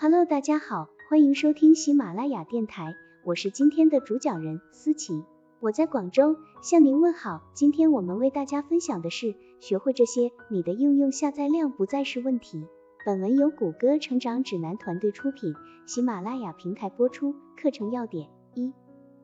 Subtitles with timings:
[0.00, 5.24] Hello，大家好，欢迎收听喜马拉雅电台，我是今天的主讲人思琪，
[5.58, 7.42] 我在广州向您问好。
[7.52, 12.64] 今天我们为大家分享的是，学会这些，你的应用下载量不再是问题。
[13.04, 15.52] 本文由谷歌成长指南团队出品，
[15.84, 17.34] 喜马拉雅平台播出。
[17.60, 18.72] 课程要点：一、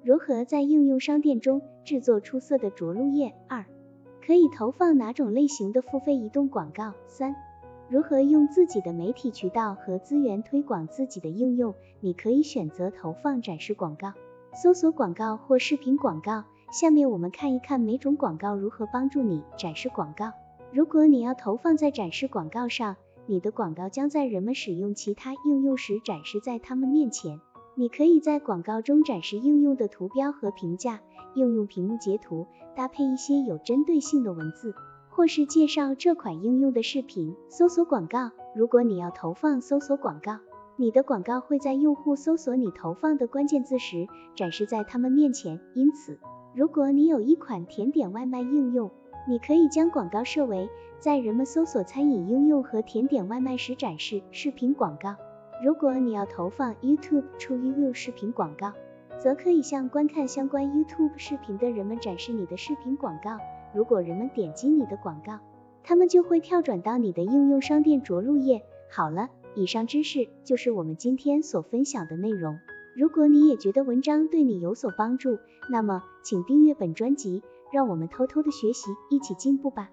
[0.02, 3.64] 如何在应用商店中制作出色的着陆页；二、
[4.26, 7.36] 可以投放哪种类型的付费移动广告；三、
[7.90, 11.74] 如何用自己的媒体渠道和资源推广自己的应用？
[12.00, 14.12] 你可以选择投放展示广告、
[14.54, 16.44] 搜索广告或视频广告。
[16.72, 20.32] 下面我们看一看每种广告如何帮助你展示广告。
[20.72, 27.38] 如果你要投放在展示广告上，你的广告将在人们使用其他应用时展示在他们面前。
[27.76, 31.00] 你可以在广告中展示应用的图标和评价，
[31.34, 34.74] 应用屏幕截图，搭配一些有针对性的文字，
[35.14, 37.36] 或是介绍这款应用的视频。
[37.48, 40.38] 搜索广告，如果你要投放搜索广告，
[40.76, 45.60] 你的广告会在用户搜索你投放的关键字时展示在他们面前。
[45.74, 46.18] 因此，
[46.52, 48.90] 如果你有一款甜点外卖应用，
[49.28, 55.14] 你可以将广告设为在人们搜索餐饮应用和甜点外卖时展示视频广告。
[55.64, 58.72] 如果你要投放 YouTube True View 视频广告，
[59.16, 63.38] 则可以向观看相关 YouTube 视频的人们展示你的视频广告。
[63.74, 65.40] 如果人们点击你的广告，
[65.82, 68.64] 他们就会跳转到你的应用商店着陆页。
[68.90, 72.58] 好了，以上知识就是我们今天所分享的内容。
[72.96, 75.38] 如果你也觉得文章对你有所帮助，
[75.70, 77.42] 那么请订阅本专辑，
[77.72, 79.90] 让我们偷偷的学习，一起进步吧。